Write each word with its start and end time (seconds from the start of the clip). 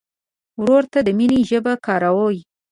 ورور 0.61 0.83
ته 0.91 0.99
د 1.03 1.09
مینې 1.17 1.39
ژبه 1.49 1.73
کاروې. 1.85 2.39